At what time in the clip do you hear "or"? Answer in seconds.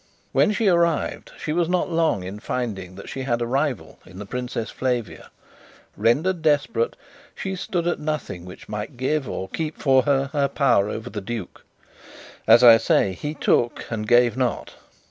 9.29-9.47